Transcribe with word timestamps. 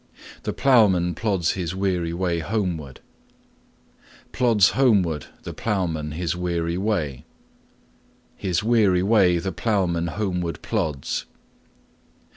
The 0.41 0.51
ploughman 0.51 1.13
plods 1.13 1.51
his 1.51 1.75
weary 1.75 2.11
way 2.11 2.39
homeward. 2.39 3.01
Plods 4.31 4.69
homeward 4.69 5.27
the 5.43 5.53
ploughman 5.53 6.13
his 6.13 6.35
weary 6.35 6.75
way. 6.75 7.23
His 8.35 8.63
weary 8.63 9.03
way 9.03 9.37
the 9.37 9.51
ploughman 9.51 10.07
homeward 10.07 10.63
plods. 10.63 11.27